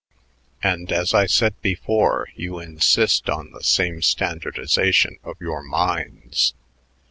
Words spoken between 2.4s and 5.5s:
insist on the same standardization of